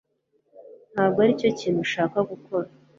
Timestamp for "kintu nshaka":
1.59-2.17